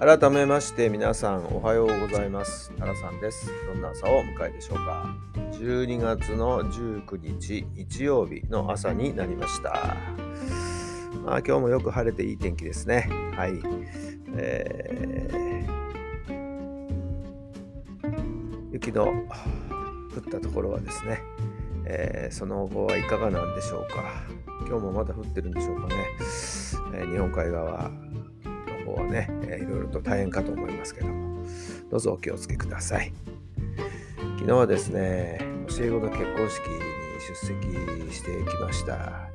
[0.00, 2.70] 改めまして皆さんおはようございます。
[2.78, 3.50] タラさんです。
[3.66, 5.12] どんな朝をお迎えでしょうか。
[5.54, 9.96] 12月の19日日曜日の朝になりました。
[11.24, 13.08] まあ今日もよく晴れていい天気ですね。
[13.34, 13.60] はい。
[14.36, 19.10] えー、雪の降
[20.20, 21.24] ったところはですね、
[21.86, 24.22] えー、その後はいかがなんでしょうか。
[24.68, 25.96] 今日もまだ降ってるんでしょうかね、
[26.94, 27.90] えー、日本海側
[28.88, 31.44] 方はね、えー、いろいろと大変かと思いますけども、
[31.90, 33.12] どうぞお気をつけください。
[34.36, 36.80] 昨日はですね、教え子の結婚式に
[37.26, 39.28] 出席してきました。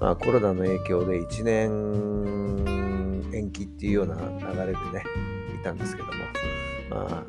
[0.00, 5.04] まあ、コロナの影響で1年延期っていうような流れでね、
[5.54, 6.14] いたんですけども、
[6.90, 7.24] まあ、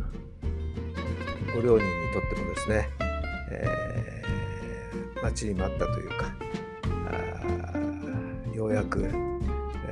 [1.53, 2.89] ご両人にとってもですね、
[3.51, 6.33] えー、待ちに待ったというか、
[8.55, 9.09] ようやく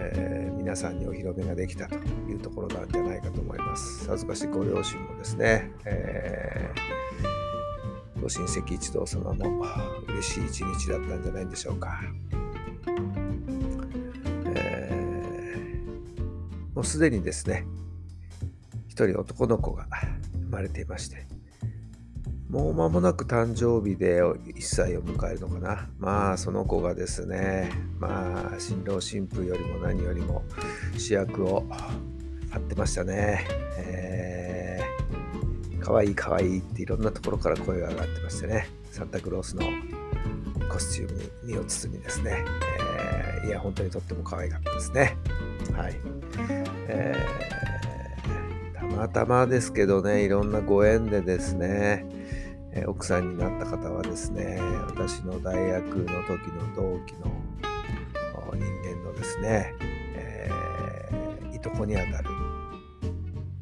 [0.02, 4.04] えー、皆さんにお披露目ができたというところなんじゃないかと思います。
[4.06, 9.66] さぞかしいご両親もですね、えー、ご親戚一同様も
[10.10, 12.02] 嬉しい一日だったんじゃないでしょうか。
[14.54, 17.66] えー、もうすでにですね、
[18.90, 19.88] 一人男の子が
[20.34, 21.26] 生まれていまして、
[22.50, 25.88] もう間もなく誕生日で1歳を迎えるのかな。
[26.00, 27.70] まあ、その子がですね、
[28.00, 30.44] まあ、新郎新婦よりも何よりも
[30.98, 31.64] 主役を
[32.50, 33.46] 張ってましたね。
[33.78, 39.62] えー、かわいいかわいいっていろんなところから声が上がってましてね、サンタクロースの
[40.72, 42.44] コスチュームに身を包みですね、
[43.44, 45.18] えー、いや、本当にとっても可愛かったですね。
[45.74, 45.96] はい。
[46.88, 52.08] えー、たまたまですけどね、いろんなご縁でですね、
[52.72, 57.32] え奥さんになった方はですね私の大学の時の同期の
[58.56, 59.74] 人間のですね、
[60.16, 62.30] えー、いとこにあたる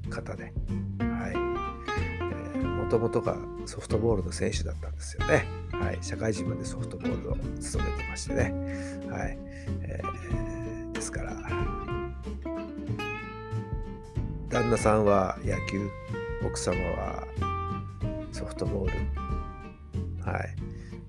[0.10, 0.54] 方で、
[1.00, 2.58] はい。
[2.66, 8.54] もともとがソフトボールの選手だったんですよね、はい、社会人までソフトボールを務めてましてね、
[9.10, 9.38] はい。
[9.82, 11.34] えー、ですから
[14.50, 15.90] 旦那さんは野球
[16.46, 17.28] 奥様は
[18.38, 18.94] ソフトボール、
[20.24, 20.56] はい。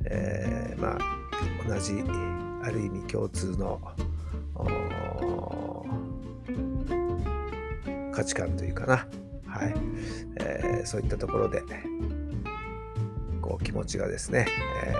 [0.06, 0.99] えー、まあ
[1.69, 1.93] 同じ
[2.62, 3.78] ある意味共通の
[8.11, 9.06] 価値観というかな、
[9.47, 9.75] はい。
[10.41, 11.62] えー、そういったところで
[13.43, 14.47] こう気持ちがですね、
[14.87, 14.95] え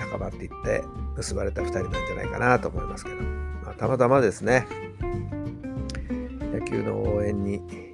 [0.00, 0.84] ー、高まっていって
[1.16, 4.68] 結ばれた2人なんじゃないかなと思いますけど、まあ、たまたまですね
[6.52, 7.93] 野球の応援に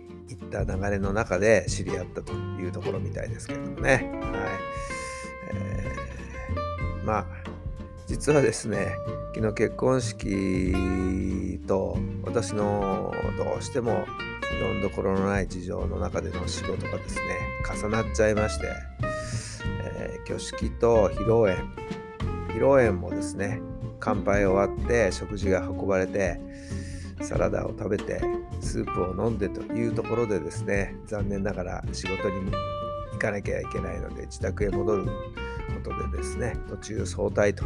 [0.51, 3.91] った流れの中で知り合ったというところみたいですけどもね。
[3.91, 4.01] はい
[5.53, 7.27] えー、まあ
[8.07, 8.93] 実はですね
[9.35, 14.05] 昨日結婚式と私のどうしても
[14.59, 17.23] 読んどころのない事情の中での仕事がですね
[17.81, 18.67] 重なっちゃいまして、
[19.85, 21.63] えー、挙式と披露宴
[22.49, 23.63] 披露宴もですね
[24.01, 26.41] 乾杯終わって食事が運ばれて
[27.23, 28.21] サラダを食べて
[28.61, 32.51] スープを飲んでというところでですね残念ながら仕事に
[33.13, 35.11] 行かなきゃいけないので自宅へ戻るこ
[35.83, 37.65] とでですね途中早退と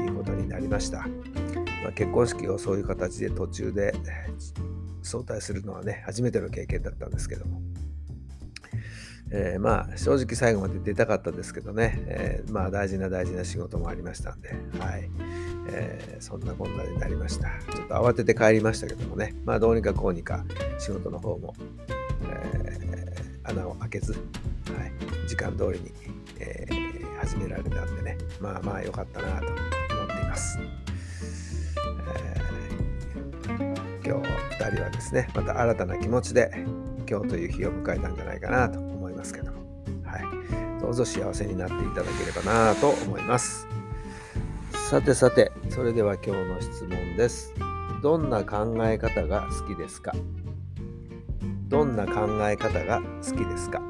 [0.00, 3.94] いうことになりました、まあ、結婚式をそういう形で途中で
[5.02, 7.60] 早退するのはね初めての経験だったんですけども。
[9.34, 15.08] えー、まあ正直最後まで出たかったですけどね、えー、まあ大事な大事な仕事もありましたんで、はい。
[15.68, 17.48] えー、そんなこんなになりました。
[17.92, 20.44] と慌てて帰りましたけどもね、まあどうにかこうにか
[20.78, 21.54] 仕事の方も、
[22.24, 25.92] え穴を開けず、はい、時間通りに、
[26.38, 26.66] え
[27.20, 30.58] 始められたんでね、まあまあ良かったなと思っています。
[32.16, 32.40] え
[34.04, 34.28] 今日
[34.58, 36.50] 2人はですね、また新たな気持ちで
[37.08, 39.58] 今日という日を迎えたんじゃないかなと思いますけども、
[40.04, 43.66] はい、どうぞ幸せになっていただければなと思います。
[44.90, 47.71] さてさて、それでは今日の質問です。
[48.02, 50.12] どんな考え方が好きですか？
[51.68, 53.80] どんな考え方が好きですか？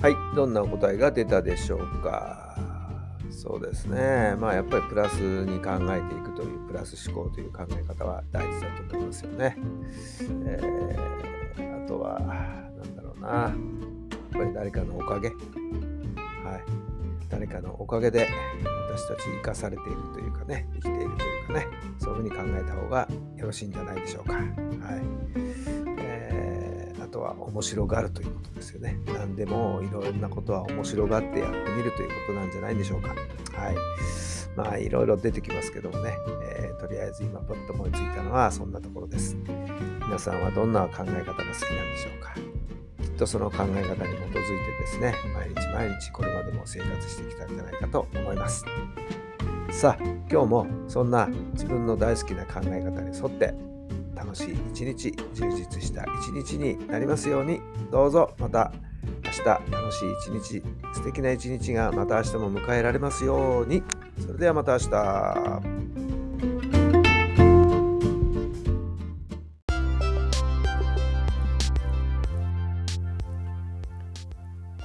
[0.00, 2.71] はい、どんなお答えが出たでしょうか？
[3.42, 4.36] そうですね。
[4.38, 9.56] まあやっぱりプラスに考えていくというプラス思考という考え方は大事だと思いますよね、
[10.46, 13.28] えー、あとは何だろうな。
[13.28, 13.52] やっ
[14.30, 15.30] ぱり誰かのおかげ。
[15.30, 15.36] はい。
[17.28, 18.28] 誰かのおかげで
[18.92, 21.66] 私たち生かされているというかね生きているというかね
[21.98, 24.34] そういうふうに考えた方がよろしいんじゃないでしょうか。
[24.34, 24.40] は、
[27.22, 28.98] は面白がるということですよね。
[29.06, 33.08] 何でもいろんなことは面白がってやってみるということなんじゃないでしょうか。
[33.08, 33.76] はい
[34.56, 36.14] まあいろいろ出てきますけどもね、
[36.58, 39.36] えー、とりあえず今パッと思いついたのはそんなところです。
[40.04, 42.34] 皆さんはどんな考え方が好きなんでしょうか。
[43.02, 44.02] きっとその考え方に基づいて
[44.80, 48.64] ですね、毎日毎日これまでも生活してきたんじゃないかと思います。
[49.70, 53.54] さあ、今日もそんな自分の大好きな考え方に沿って
[54.22, 57.60] 楽しい一日、充実した一日になりますように、
[57.90, 58.72] どうぞまた
[59.24, 60.62] 明日楽しい一日、
[60.94, 63.82] 素敵な一日がまた明日も迎えられますように。
[64.20, 64.90] それではまた明日。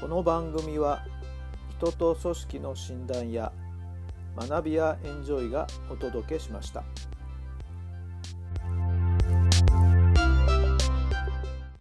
[0.02, 1.06] この番組は
[1.78, 3.52] 人と組織の診断や
[4.36, 6.84] 学びやエンジョイがお届けしました。